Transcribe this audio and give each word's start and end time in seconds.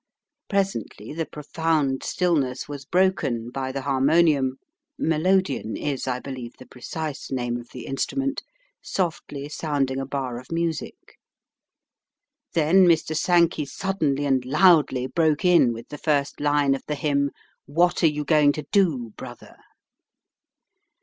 Presently 0.49 1.13
the 1.13 1.27
profound 1.27 2.01
stillness 2.01 2.67
was 2.67 2.85
broken 2.85 3.51
by 3.51 3.71
the 3.71 3.81
harmonium 3.83 4.57
"melodeon" 4.97 5.77
is, 5.77 6.07
I 6.07 6.19
believe, 6.19 6.53
the 6.57 6.65
precise 6.65 7.31
name 7.31 7.55
of 7.57 7.69
the 7.69 7.85
instrument 7.85 8.41
softly 8.81 9.47
sounding 9.47 9.99
a 9.99 10.07
bar 10.07 10.39
of 10.39 10.51
music. 10.51 11.19
Then 12.53 12.85
Mr. 12.87 13.15
Sankey 13.15 13.65
suddenly 13.65 14.25
and 14.25 14.43
loudly 14.43 15.05
broke 15.05 15.45
in 15.45 15.71
with 15.71 15.89
the 15.89 15.99
first 15.99 16.39
line 16.39 16.73
of 16.73 16.81
the 16.87 16.95
hymn, 16.95 17.29
"What 17.67 18.01
are 18.01 18.07
you 18.07 18.25
going 18.25 18.53
to 18.53 18.63
do, 18.71 19.11
brother?" 19.17 19.55